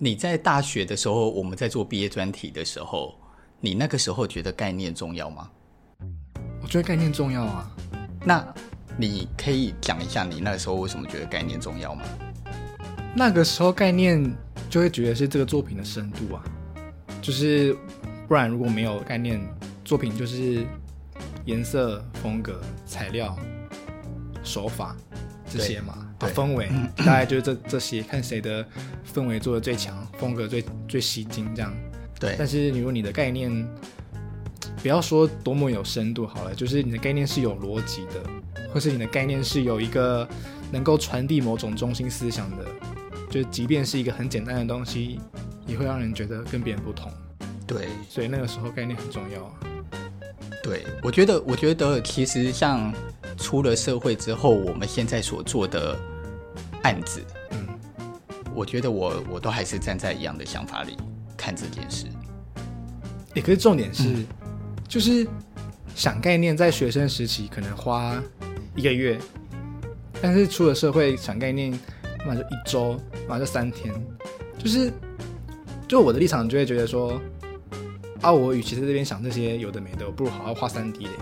[0.00, 3.18] 你在大学的时候，我们在做毕业专题的时候，
[3.60, 5.50] 你那个时候觉得概念重要吗？
[6.62, 7.68] 我觉得概念重要啊。
[8.24, 8.54] 那
[8.96, 12.04] 你可以讲一下你那个时候为什么觉得概念重要吗？
[13.12, 14.24] 那个时候概念
[14.70, 16.44] 就会觉得是这个作品的深度啊，
[17.20, 17.76] 就是
[18.28, 19.40] 不然如果没有概念，
[19.84, 20.64] 作品就是
[21.44, 23.36] 颜色、风格、材料、
[24.44, 24.96] 手法
[25.50, 26.07] 这些嘛。
[26.18, 28.66] 啊，氛围大概就是这这些，看谁的
[29.14, 31.72] 氛围做的最强，风格最最吸睛，这样。
[32.18, 32.34] 对。
[32.36, 33.50] 但是，如果你的概念，
[34.82, 40.28] 不要说多么有深度好了，就是你的概念是有逻辑的，或是你的概念是有一个
[40.72, 42.64] 能够传递某种中心思想的，
[43.30, 45.20] 就即便是一个很简单的东西，
[45.68, 47.12] 也会让人觉得跟别人不同。
[47.64, 47.86] 对。
[48.08, 49.52] 所以那个时候概念很重要啊。
[50.64, 52.92] 对，我觉得，我觉得其实像。
[53.38, 55.96] 出了社会之后，我们现在所做的
[56.82, 57.22] 案子，
[57.52, 57.66] 嗯，
[58.54, 60.96] 我觉得我我都还是站在一样的想法里
[61.36, 62.06] 看这件事。
[63.34, 64.26] 也可是重点是，嗯、
[64.88, 65.26] 就是
[65.94, 68.20] 想概念，在学生时期可能花
[68.74, 69.18] 一个月，
[70.20, 71.78] 但是出了社会想概念，
[72.26, 73.94] 那就一周，那就三天。
[74.58, 74.92] 就是，
[75.86, 77.20] 就我的立场就会觉得说，
[78.20, 81.12] 啊，我与其在这边想这些有的没的，我不如好好画三 D 嘞。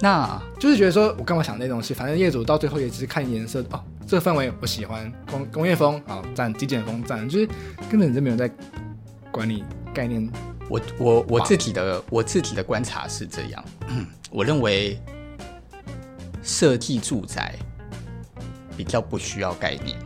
[0.00, 1.94] 那就是觉得说，我干嘛想那东西？
[1.94, 7.48] 反正业主到最后也只是看颜色哦，这个氛围我喜欢，工工业风啊赞，极简风赞，就是
[7.88, 8.50] 根本就没有在
[9.30, 10.30] 管理概念。
[10.68, 13.64] 我我我自己的我自己的观察是这样，
[14.30, 15.00] 我认为
[16.42, 17.54] 设计住宅
[18.76, 19.96] 比较不需要概念，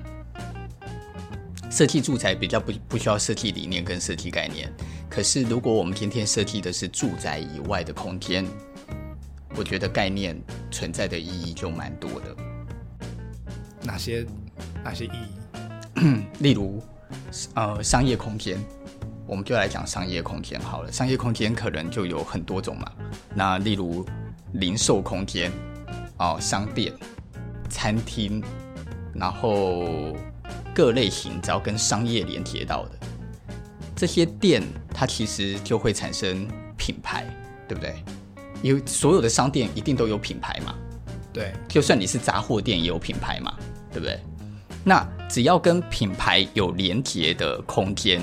[1.70, 4.72] 设计住宅比较不不需要设计理念跟设计概念。
[5.08, 8.46] 可是如果我们天天设计的是住宅以外的空间。
[9.58, 12.36] 我觉得概念存在的意义就蛮多的。
[13.82, 14.24] 哪些
[14.84, 16.22] 哪些意义？
[16.38, 16.80] 例如，
[17.54, 18.56] 呃，商业空间，
[19.26, 20.92] 我们就来讲商业空间好了。
[20.92, 22.92] 商业空间可能就有很多种嘛。
[23.34, 24.06] 那例如
[24.52, 25.50] 零售空间，
[26.18, 26.92] 哦，商店、
[27.68, 28.40] 餐厅，
[29.12, 30.16] 然后
[30.72, 32.90] 各类型只要跟商业连接到的
[33.96, 34.62] 这些店，
[34.94, 36.46] 它其实就会产生
[36.76, 37.26] 品牌，
[37.66, 37.96] 对不对？
[38.62, 40.74] 因为所有的商店一定都有品牌嘛，
[41.32, 43.54] 对，就算你是杂货店也有品牌嘛，
[43.92, 44.18] 对不对？
[44.84, 48.20] 那只要跟品牌有连结的空间，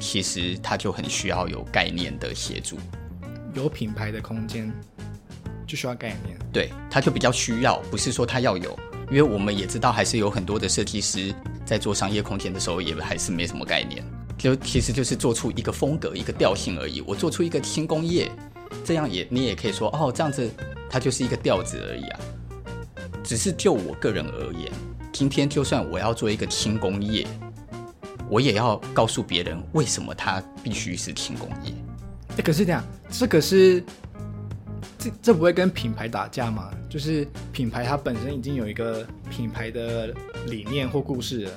[0.00, 2.78] 其实它就很需要有概念的协助。
[3.54, 4.72] 有品牌的空间
[5.66, 8.78] 就需要概念，对，它就比较需要，不是说它要有，
[9.10, 14.04] 因为我们也知道，还是有很多的设计师在做商业空间的时候，也还是没什么概念，
[14.36, 17.02] 就其实就是做出一个风格、一个调性而已。
[17.02, 18.30] 我做出一个轻工业。
[18.84, 20.50] 这样也，你也可以说哦，这样子
[20.88, 22.20] 它就是一个调子而已啊。
[23.24, 24.70] 只是就我个人而言，
[25.12, 27.26] 今天就算我要做一个轻工业，
[28.28, 31.72] 我也要告诉别人为什么它必须是轻工业。
[32.36, 33.82] 哎，可是这样，这个是
[34.96, 36.70] 这这不会跟品牌打架吗？
[36.88, 40.14] 就是品牌它本身已经有一个品牌的
[40.46, 41.50] 理念或故事了，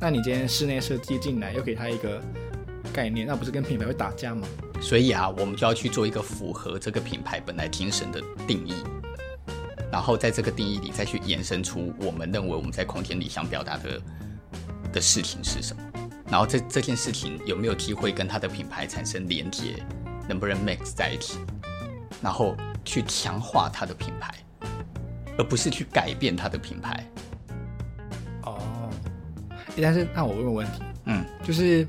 [0.00, 2.22] 那你今天室内设计进来又给它一个
[2.98, 4.44] 概念，那不是跟品牌会打架吗？
[4.80, 8.74] 所以啊，我们就要去做一个符合这个品牌本来精神的定义，
[9.92, 14.02] 然后在这个定义里再去延伸出我们认为我们在空间里想表达的
[14.94, 15.82] 的事情是什么，
[16.28, 19.80] 然后这这件事情有没有机会跟它的品牌产生连接，
[20.28, 21.38] 能不能 mix 在一起，
[22.20, 24.34] 然后去强化它的品牌，
[25.38, 27.06] 而不是去改变它的品牌。
[28.42, 28.90] 哦，
[29.80, 31.86] 但是那我问个问题，嗯，就是。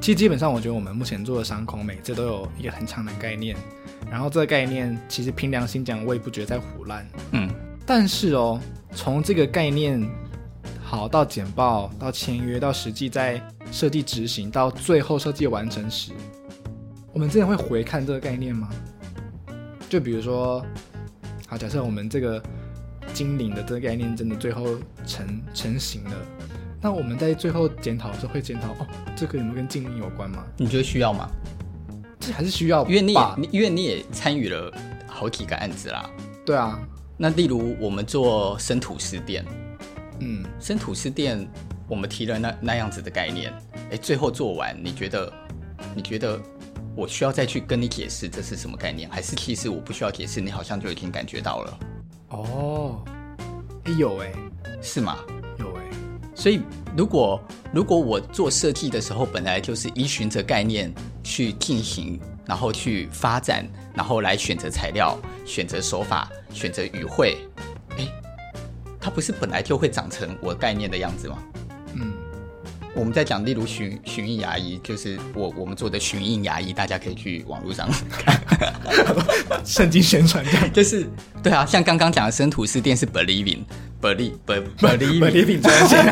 [0.00, 3.56] 其实基本上，我觉得我们目前做的商空每次都有一个很强的概念，
[4.08, 7.04] 然后这个概念其实凭良心讲，我也不觉得在胡乱。
[7.32, 7.50] 嗯，
[7.84, 8.60] 但是哦，
[8.92, 10.00] 从这个概念
[10.80, 13.42] 好到简报，到签约，到实际在
[13.72, 16.12] 设计执行，到最后设计完成时，
[17.12, 18.68] 我们真的会回看这个概念吗？
[19.88, 20.64] 就比如说，
[21.48, 22.40] 好，假设我们这个
[23.12, 26.12] 精灵的这个概念真的最后成成型了。
[26.80, 28.86] 那我们在最后检讨的时候会检讨哦，
[29.16, 30.44] 这个有没有跟经营有关吗？
[30.56, 31.28] 你觉得需要吗？
[32.20, 34.72] 这还是需要，因为你也你因为你也参与了
[35.06, 36.08] 好几个案子啦。
[36.44, 36.78] 对啊，
[37.16, 39.44] 那例如我们做生土司店，
[40.20, 41.48] 嗯，生土司店
[41.88, 43.52] 我们提了那那样子的概念，
[43.90, 45.32] 哎，最后做完，你觉得
[45.94, 46.40] 你觉得
[46.94, 51.78] 我需要再去跟你解释这是什么概念，还是其实我不需要解释，你好像就已经感觉到了？
[52.28, 53.04] 哦，
[53.84, 54.32] 哎有哎，
[54.82, 55.18] 是吗？
[56.36, 56.60] 所以，
[56.94, 57.40] 如果
[57.72, 60.94] 如果我做设计的时候，本来就是依循着概念
[61.24, 67.38] 去进行，然后去发展，然后来选择材料、选择手法、选择语汇，
[67.96, 68.06] 哎，
[69.00, 71.38] 它不是本来就会长成我概念的样子吗？
[72.96, 78.40] 嗯，我们在讲，例如巡巡印牙医，就是我我们做的巡印牙医，大家可以去网络上看，
[79.64, 81.06] 圣经宣传这样，就是
[81.42, 83.64] 对啊，像刚刚讲的生吐司店是 believe
[84.00, 84.16] 专
[85.88, 86.06] 线，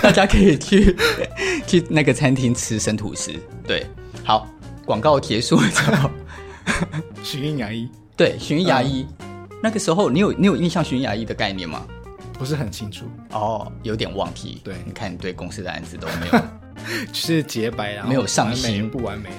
[0.00, 0.96] 大家可以去
[1.66, 3.32] 去那个餐厅吃生吐司。
[3.66, 3.86] 对，
[4.24, 4.48] 好，
[4.84, 6.10] 广告结束之后，
[7.22, 11.86] 巡印牙医，对，巡印牙医，嗯、那个时候你有你有印象巡印牙医的概念吗？
[12.42, 14.60] 不是很清楚哦，有点忘记。
[14.64, 16.42] 对，你看你对公司的案子都没有，
[17.06, 19.30] 就是洁白啊，没有上心，不完美。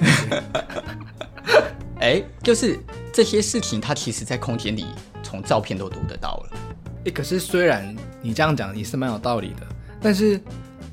[1.99, 2.79] 哎，就是
[3.11, 4.85] 这些事情，它其实在空间里
[5.21, 6.57] 从照片都读得到了。
[7.03, 9.67] 哎，可是虽然你这样讲也是蛮有道理的，
[9.99, 10.39] 但是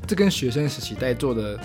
[0.05, 1.57] 这跟学生时期在做的，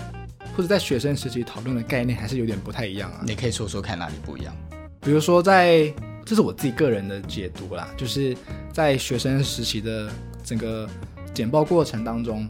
[0.56, 3.22] 或者在学生时期讨论的概念还是有点不太一样啊。
[3.26, 4.54] 你可以说说看哪里不一样？
[5.00, 5.92] 比如说在，
[6.24, 8.36] 这是我自己个人的解读啦，就是
[8.72, 10.08] 在学生时期的。
[10.46, 10.88] 整个
[11.34, 12.48] 简报过程当中，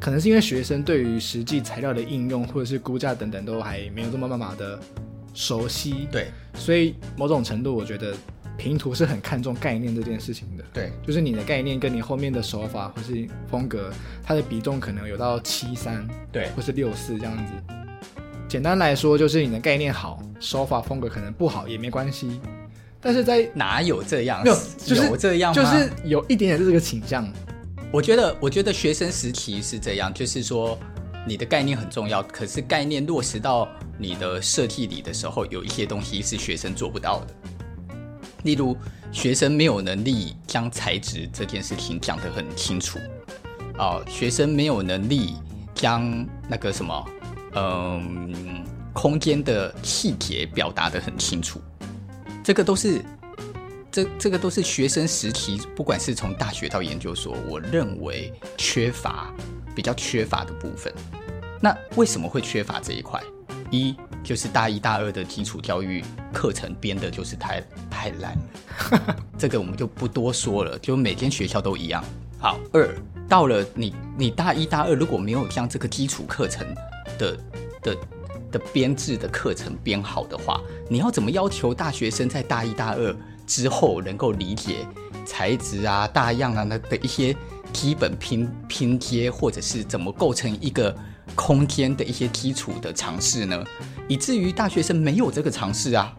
[0.00, 4.76] 可能是因为学生对于实际材料的应用或者是估价等等都还没有这么慢慢的
[5.32, 8.12] 熟悉，对，所以某种程度我觉得
[8.58, 13.92] 平图是很看重概念这件事情的，对，就是你的概念跟你后面的手法或是风格，
[14.24, 17.52] 它的比重可能有到七三，对，或是六四这样子。
[18.48, 22.40] 简单来说，就是你的概念好，手法风格可能不好也没关系。
[23.02, 24.42] 但是在哪有这样？
[24.44, 25.60] 没有，就是有这样吗？
[25.60, 27.28] 就是有一点点这个倾向。
[27.90, 30.78] 我觉得，我觉得学生时期是这样，就是说
[31.26, 33.68] 你的概念很重要，可是概念落实到
[33.98, 37.34] 你的设计里的时候，有一些东西是学生做不到的。
[38.44, 38.76] 例如，
[39.10, 42.98] 学生没有能力将材质这件事情讲得很清楚，
[43.78, 45.34] 哦，学生没有能力
[45.74, 47.04] 将那个什么，
[47.56, 51.60] 嗯，空间的细节表达得很清楚。
[52.44, 53.00] 这个都是，
[53.90, 59.32] 这这个都是学生时期，不管是从大学到研究所，我认为缺乏
[59.76, 60.92] 比较缺乏的部分。
[61.60, 63.22] 那为什么会缺乏这一块？
[63.70, 63.94] 一
[64.24, 72.04] 就是大一、大二的基础教育课程编的就是太太烂了， 这个我们就不多说了，就每间学校都一样。
[72.38, 72.92] 好，二
[73.28, 76.66] 到了你你大一、大二如果没有像这个基础课程
[77.18, 77.38] 的
[77.82, 77.96] 的。
[78.52, 83.16] 的编制的课程编好的话，你要怎么要求大学生在大一大二
[83.46, 84.86] 之后能够理解
[85.24, 87.34] 材质啊、大样啊那的一些
[87.72, 90.94] 基本拼拼接，或者是怎么构成一个
[91.34, 93.64] 空间的一些基础的尝试呢？
[94.06, 96.14] 以至于大学生没有这个尝试啊。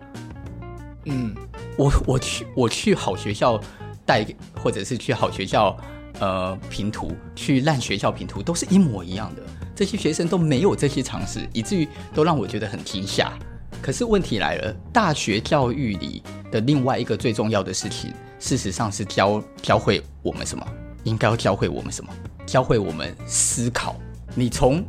[1.06, 1.36] 嗯，
[1.78, 3.62] 我我去我去好学校
[4.06, 4.26] 带，
[4.62, 5.78] 或者是去好学校
[6.20, 9.44] 呃评图，去烂学校评图，都是一模一样的。
[9.76, 13.34] 这些学生都没有这些常识，以至于都让我觉得很惊吓。
[13.82, 20.66] 可是问题来了，大学教育里的另外一个最重要的事情，事实上是教教会我们什么？
[21.04, 22.14] 应该要教会我们什么？
[22.46, 23.96] 教会我们思考。
[24.36, 24.84] 你从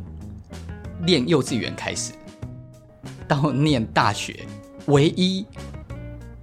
[1.05, 2.13] 念幼稚园开始
[3.27, 4.45] 到念大学，
[4.85, 5.45] 唯一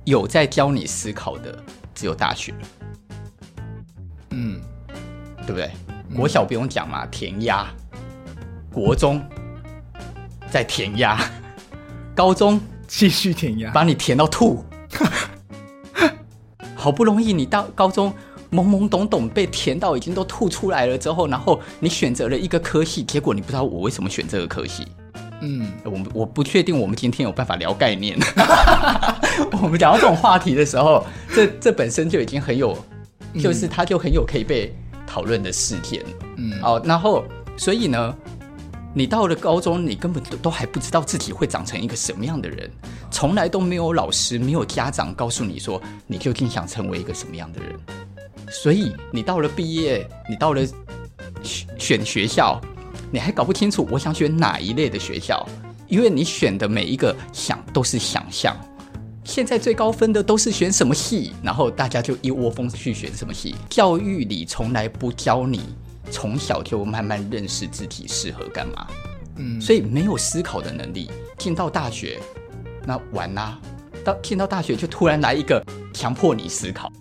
[0.05, 1.63] 有在教你思考的
[1.95, 2.53] 只有大学。
[4.31, 4.61] 嗯，
[5.47, 5.71] 对不对？
[6.15, 7.67] 国小不用讲嘛，填鸭。
[8.73, 9.23] 国中
[10.51, 11.21] 再填鸭，
[12.17, 14.65] 高中继续填鸭，把你填到吐。
[16.75, 18.13] 好不容易你到高中
[18.51, 24.89] 懵懵懂懂被填到已经都吐出来了之后，然后你选择了一个科系，结果你不知道我为什么选这个科系。
[25.43, 28.19] 嗯，我我不确定我们今天有办法聊概念。
[29.63, 32.77] 我们聊到这种话题的时候，这这本身就已经很有，
[33.41, 34.75] 就是它就很有可以被
[35.07, 36.03] 讨论的事件。
[36.37, 37.25] 嗯，哦，然后
[37.57, 38.15] 所以呢？
[38.95, 42.71] 你到了高中，你根本都都还不知道自己会长成一个什么样的人，
[43.11, 47.75] 从来都没有老师、没有家长告诉你说你究竟想成为一个什么样的人。
[48.51, 50.61] 所以你到了毕业，你到了
[51.43, 52.61] 选选学校，
[53.11, 55.47] 你还搞不清楚我想选哪一类的学校，
[55.89, 58.55] 因为你选的每一个想都是想象。
[59.25, 63.55] 现在最高分的都是选什么系，然后大家就一窝蜂去选什么系。
[63.71, 65.63] 教育里从来不教你。
[66.11, 68.87] 从小就慢慢认识自己适合干嘛，
[69.37, 72.21] 嗯，所以没有思考的能力，进到大学，
[72.85, 73.59] 那完啦。
[74.05, 76.93] 到进到大学就突然来一个强迫你思考。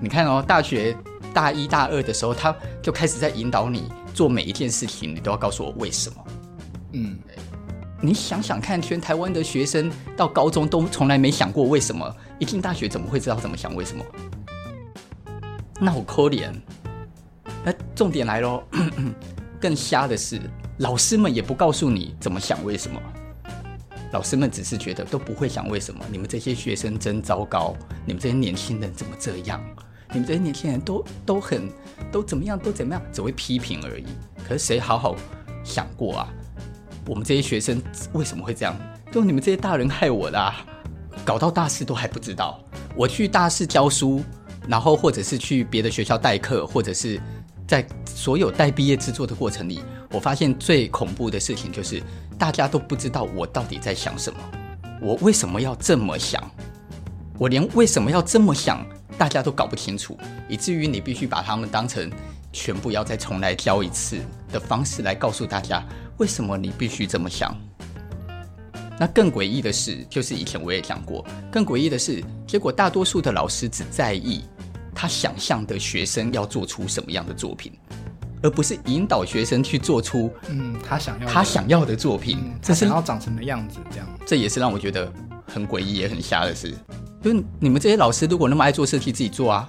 [0.00, 0.96] 你看哦，大学
[1.34, 6.16] 大一大二的时候，他就开始在引导你做每一件事情，你都要告诉我为什么。
[6.92, 7.18] 嗯，
[8.00, 14.02] 你想想看，全台湾的学生到高中都从来没想过为什么，一进大学怎么会知道怎么想为什么？
[15.78, 16.50] 那我可怜。
[17.66, 18.62] 那重点来喽，
[19.60, 20.40] 更瞎的是，
[20.78, 23.02] 老师们也不告诉你怎么想，为什么？
[24.12, 29.60] 老师们只是觉得都不会想为什么，你们这些学生真糟糕，你们这些年轻人怎么这样？
[30.12, 31.68] 你们这些年轻人都都很
[32.12, 34.04] 都怎么样，都怎么样，只会批评而已。
[34.46, 35.16] 可是谁好好
[35.64, 36.28] 想过啊？
[37.04, 37.82] 我们这些学生
[38.12, 38.76] 为什么会这样？
[39.10, 40.64] 都你们这些大人害我的啊！
[41.24, 42.60] 搞到大四都还不知道。
[42.94, 44.22] 我去大四教书，
[44.68, 47.20] 然后或者是去别的学校代课，或者是
[47.66, 52.02] 在所有带毕业制作的过程里，我发现最恐怖的事情就是
[52.38, 54.38] 大家都不知道我到底在想什么，
[55.00, 56.42] 我为什么要这么想？
[57.38, 58.86] 我连为什么要这么想，
[59.18, 60.16] 大家都搞不清楚，
[60.48, 62.10] 以至于你必须把他们当成
[62.52, 64.18] 全部要再重来教一次
[64.50, 65.84] 的方式来告诉大家，
[66.18, 67.54] 为什么你必须这么想。
[68.98, 74.42] 那更诡异的是，就是以前我也讲过，更诡异的是，结果大多数的老师只在意
[74.96, 77.70] 他想象的学生要做出什么样的作品，
[78.42, 83.78] 而不是引导学生去做出嗯他想要他想要的作品，嗯、他想要长什么样子。
[83.90, 85.12] 这样，这也是让我觉得
[85.46, 86.74] 很诡异也很瞎的事。
[87.22, 89.68] 就你们这些老师，如果那么爱做设计，自己做啊！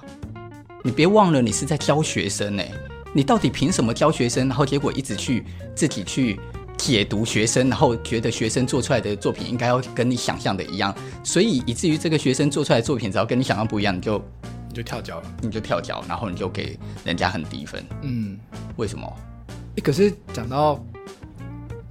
[0.82, 2.72] 你别忘了，你是在教学生呢、欸。
[3.12, 4.48] 你到底凭什么教学生？
[4.48, 5.44] 然后结果一直去
[5.74, 6.40] 自己去。
[6.78, 10.94] 解读学生，然后觉得学生做出来的作品应该要跟你想象的一样，
[11.24, 14.22] 所以以至于这个学生做出来的作品只要跟你想象不一样，你就
[14.68, 17.84] 你就跳脚了，你就跳脚，然后你就给人家很低分。
[18.02, 18.38] 嗯，
[18.76, 19.10] 为什么？
[19.76, 20.84] 欸，可是讲到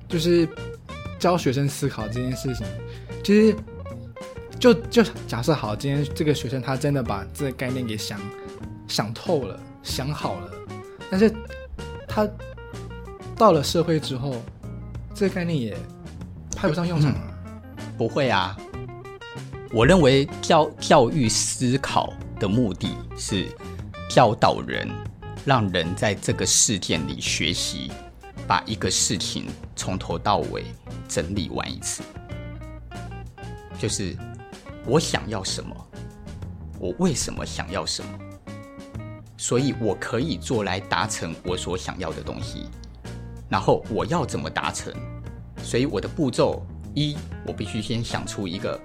[0.08, 0.48] 就是
[1.20, 2.66] 教学生思考这件事情，
[3.24, 3.56] 其实
[4.60, 8.20] 就就假设好，今天这个学生他真的把这个概念给想
[8.88, 10.52] 想透了，想好了，
[11.10, 11.34] 但是
[12.08, 12.28] 他
[13.36, 14.36] 到了社会之后。
[15.20, 15.76] 这个概念也
[16.56, 17.22] 派不上用场了。
[17.80, 18.56] 嗯，不会啊。
[19.72, 23.48] 我认为教教育思考的目的是
[24.10, 24.88] 教导人，
[25.46, 27.92] 让人在这个事件里学习，
[28.48, 30.66] 把一个事情从头到尾
[31.08, 32.04] 整理完一次。
[33.80, 34.16] 就是
[34.86, 35.76] 我想要什么，
[36.80, 38.10] 我为什么想要什么，
[39.38, 42.68] 所以我可以做来达成我所想要的东西。
[43.50, 44.94] 然后我要怎么达成？
[45.64, 47.16] 所以我的步骤一，
[47.46, 48.80] 我必须先想出一个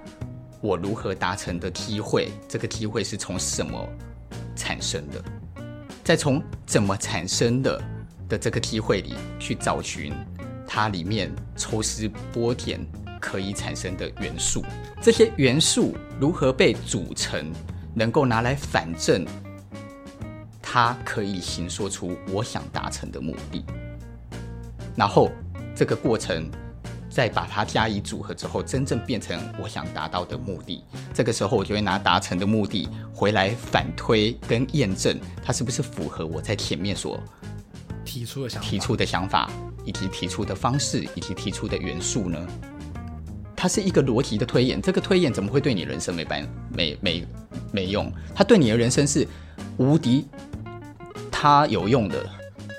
[0.63, 2.31] 我如何达成的机会。
[2.47, 3.85] 这个机会是从什么
[4.55, 5.21] 产生的？
[6.05, 7.83] 再从怎么产生的
[8.29, 10.13] 的这个机会里去找寻
[10.65, 12.79] 它里面抽丝剥茧
[13.19, 14.63] 可以产生的元素。
[15.01, 17.51] 这些元素如何被组成，
[17.93, 19.25] 能够拿来反证
[20.61, 23.65] 它可以形塑出我想达成的目的。
[24.95, 25.29] 然后
[25.75, 26.49] 这个过程
[27.13, 30.83] 再把它加以组合之后，真正变成我想达到的目的。
[31.13, 37.21] 这个时候，我就会拿达成的目的回来反推跟验证，它是不是符合我在前面所
[38.03, 39.51] 提出的想法、提出的想法，
[39.85, 42.47] 以及提出的方式，以及提出的元素呢？
[43.55, 44.81] 它是一个逻辑的推演。
[44.81, 46.43] 这个推演怎么会对你人生没办
[46.75, 47.27] 没没
[47.71, 48.11] 没用？
[48.33, 49.27] 它对你的人生是
[49.77, 50.25] 无敌，
[51.31, 52.27] 它有用的。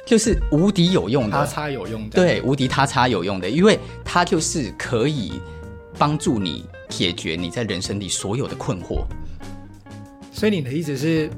[0.06, 5.40] 就是无敌有用的，他叉有用的，对，无敌他叉有用的，因为它就是可以
[5.98, 9.04] 帮助你解决你在人生里所有的困惑。
[10.30, 11.30] 所以你的意思是，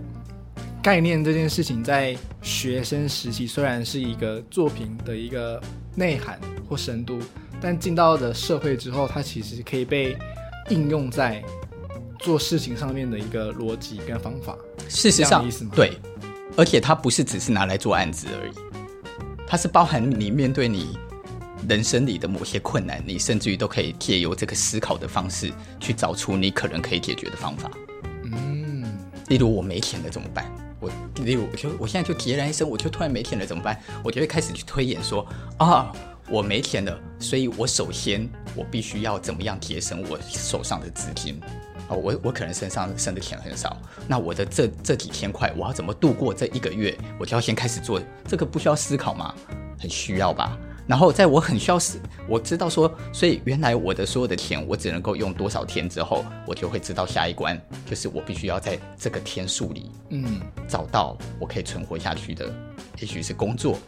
[0.82, 5.62] 概念这件事情在学生时期虽然是一个作品的一个
[5.94, 7.20] 内涵或深度，
[7.60, 10.16] 但进到的社会之后，它其实可以被
[10.70, 11.40] 应用在
[12.18, 14.56] 做事情上面的一个逻辑跟方法。
[14.88, 15.70] 事实上，意思吗？
[15.76, 15.92] 对。
[16.56, 18.52] 而且它不是只是拿来做案子而已，
[19.46, 20.98] 它是包含你面对你
[21.68, 27.70] 人生里的某些困难，你甚至于都可以借由这个思考的方式去找出你可能可以解决的方法。
[28.24, 28.84] 嗯，
[29.28, 30.50] 例如我没钱了怎么办？
[30.78, 30.90] 我
[31.24, 33.80] 例如我就我现在就孑然一身，我就突然没钱了怎么办？
[34.02, 35.26] 我就会开始去推演说
[35.58, 35.92] 啊，
[36.28, 41.40] 我没钱了，所以我首先我必须要怎么样节省我手上的资金。
[41.88, 43.76] 哦，我我可能身上剩的钱很少，
[44.08, 46.96] 那我的这这几千块，我要怎么度过这一个月？
[47.16, 49.32] 我就要先开始做，这个不需要思考吗？
[49.78, 50.58] 很需要吧。
[50.88, 62.52] 然后在我很需要思，我知道说，所以原来我的所有的钱，我只能够用多少天之后，我就会知道下一关，就是我必须要在这个天数里，嗯，找到我可以存活下去的，
[62.98, 63.78] 也许是工作，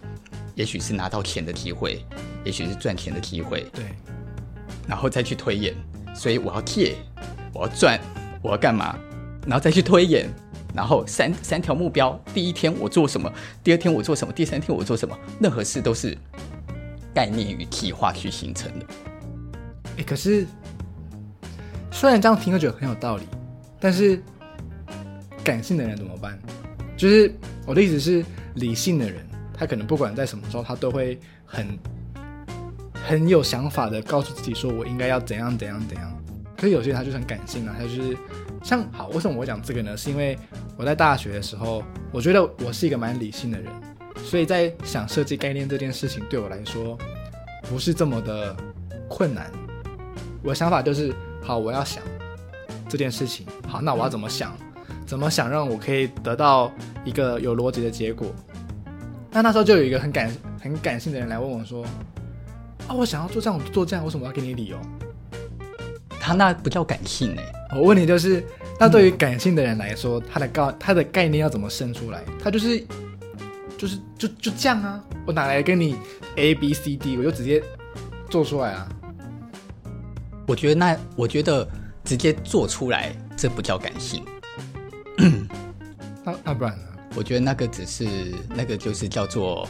[0.58, 2.04] 也许是拿到钱的机会，
[2.44, 3.84] 也许是赚钱的机会，对，
[4.88, 5.72] 然后再去推演，
[6.12, 6.96] 所以我要借。
[7.54, 7.98] 我要赚，
[8.42, 8.98] 我要干嘛？
[9.46, 10.28] 然后再去推演，
[10.74, 15.16] 然后三三条目标：第一天我做什么，第二天我做什么，第三天我做什么。
[15.40, 16.18] 任何事都是
[17.14, 18.86] 概念与计划去形成的。
[19.96, 20.44] 哎，可是
[21.90, 23.22] 虽然这样听着觉得很有道理，
[23.80, 24.20] 但是
[25.42, 26.38] 感性的人怎么办？
[26.96, 27.32] 就是
[27.64, 28.24] 我的意思是，
[28.56, 29.24] 理性的人，
[29.58, 31.78] 他可能不管在什么时候，他都会很
[32.94, 36.22] 很有想法的告诉自己说：“我应该要怎样怎样怎样。”
[36.56, 38.16] 可是有些人他就很感性啊，他就是
[38.62, 39.96] 像好，为什么我讲这个呢？
[39.96, 40.38] 是因为
[40.76, 43.72] 我在大学的时候，我觉得我是一个蛮理性的人，
[44.24, 46.96] 所以在想设计概念这件事情对我来说
[47.62, 48.56] 不是这么的
[49.08, 49.50] 困难。
[50.42, 52.02] 我的想法就是，好，我要想
[52.88, 54.56] 这件事情，好，那我要怎么想？
[55.06, 56.70] 怎么想让我可以得到
[57.02, 58.30] 一个有逻辑的结果？
[59.30, 61.84] 那那时候就有一个很感很感性的人来问我说
[62.88, 64.78] ：“啊，我想要做这样做这样，为什么要给你理由？”
[66.20, 67.76] 他那不叫感性哎、欸。
[67.78, 68.44] 我问你就是，
[68.78, 72.22] 那对于感性的人来说，他的概他的概念要怎么生出来？
[72.42, 72.84] 他就是
[73.76, 75.04] 就是就就这样啊！
[75.26, 75.96] 我哪来跟你
[76.36, 77.16] A B C D？
[77.16, 77.62] 我就直接
[78.30, 78.88] 做出来啊！
[80.46, 81.66] 我觉得那我觉得
[82.04, 84.24] 直接做出来，这不叫感性。
[86.24, 86.87] 那那不然呢？
[87.14, 88.06] 我觉得那个只是
[88.48, 89.68] 那个就是叫做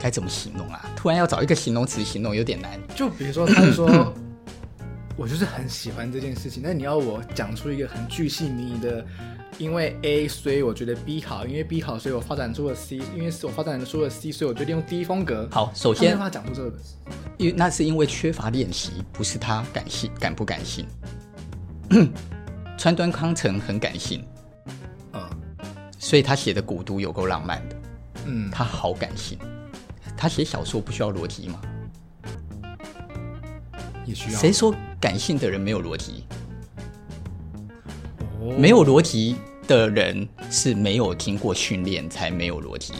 [0.00, 0.88] 该怎么形容啊？
[0.96, 2.80] 突然要找一个形容词形容有点难。
[2.94, 4.14] 就比如说，他 说
[5.16, 9.04] 我就是很喜欢这件事情，那你要我讲出一个很具细靡遗的，
[9.58, 15.48] 因为 A 所以我觉得 B 好，因为 B 好所以我发展出了 C，因为是我发展出了 C，所以我决定用 D 风格。
[15.50, 16.78] 好，首先他讲出这个，
[17.38, 20.86] 因为那是因为缺乏练习，不是他感性感不感性。
[22.76, 24.22] 川端康成很感性。
[26.06, 27.76] 所以他写的古都有够浪漫的，
[28.26, 29.36] 嗯，他好感性。
[30.16, 31.60] 他写小说不需要逻辑吗？
[34.04, 34.38] 也需要。
[34.38, 36.22] 谁说感性的人没有逻辑？
[38.40, 39.34] 哦，没有逻辑
[39.66, 42.94] 的人是没有经过训练才没有逻辑。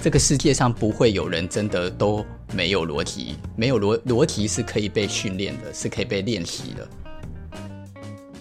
[0.00, 6.88] 这个世界上不会有人真的都没有逻辑，没有逻逻辑是可以被训练的，是可以被练习的。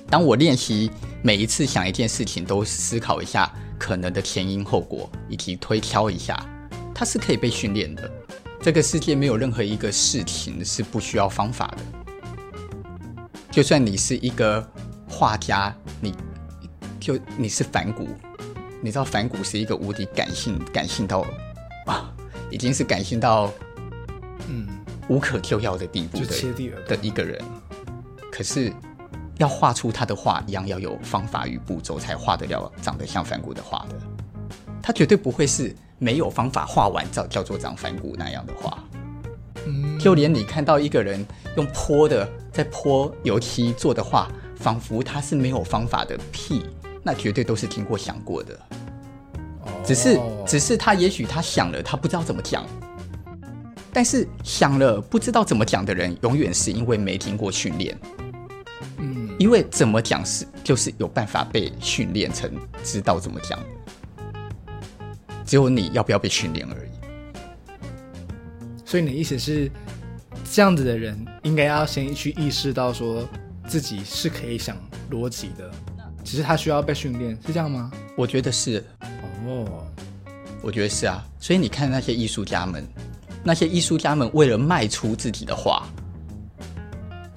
[0.07, 0.91] 当我练习
[1.23, 3.51] 每一次想一件事情，都思考一下。
[3.79, 6.37] 可能的前因后果，以及推敲一下，
[6.93, 8.09] 它是可以被训练的。
[8.61, 11.83] 这个世界没有任何一个事情是不需要方法的。
[13.51, 14.65] 就算你是一个
[15.07, 16.15] 画家，你
[16.99, 18.07] 就你是反骨，
[18.81, 21.25] 你知道反骨是一个无敌感性、感性到
[21.85, 22.13] 啊，
[22.49, 23.51] 已经是感性到
[24.47, 24.67] 嗯
[25.09, 26.25] 无可救药的地步的，
[26.87, 27.43] 的一个人。
[28.31, 28.71] 可是。
[29.37, 33.95] 要画出他的画一样，要有方法与步骤才画得了长得像梵谷的画的。
[34.81, 38.77] 他绝对不会是没有方法画完叫叫做长梵谷那样的画。
[39.65, 46.65] 嗯，就连你看到一个人用泼的在泼油漆做的画，仿佛他是没有方法的屁，
[47.01, 48.59] 那绝对都是经过想过的。
[49.85, 52.65] 只是只是他也许他想了，他不知道怎么讲。
[53.93, 57.97] 但是想了不知道怎么讲的人，永远是因为没经过训练。
[59.43, 62.49] 因为怎么讲是就是有办法被训练成
[62.81, 63.59] 知道怎么讲，
[65.45, 66.89] 只有你要不要被训练而已。
[68.85, 69.69] 所以你的意思是，
[70.49, 73.27] 这样子的人应该要先去意识到说
[73.67, 74.77] 自己是可以想
[75.11, 75.69] 逻辑的，
[76.23, 77.91] 只是他需要被训练，是这样吗？
[78.15, 78.81] 我觉得是。
[79.45, 79.85] 哦，
[80.61, 81.21] 我觉得是啊。
[81.37, 82.87] 所以你看那些艺术家们，
[83.43, 85.85] 那些艺术家们为了卖出自己的画。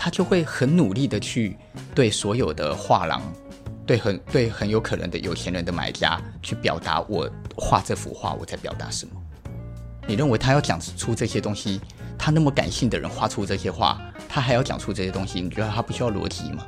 [0.06, 1.58] 他就会很努力的去
[1.92, 3.20] 对所有的画廊，
[3.84, 9.20] 对很对很有可能的有钱人的买家去表达，我画这幅画我在表达什么？
[10.06, 11.80] 你认为他要讲出这些东西，
[12.16, 16.64] 他那么感性的人画出这些画，他还要讲出这些东西，你觉得他不需要逻辑吗？